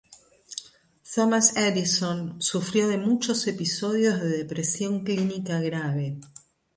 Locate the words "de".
2.87-2.97, 4.19-4.29